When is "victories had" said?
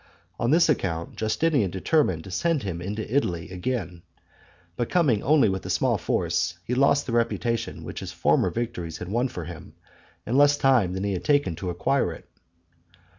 8.49-9.09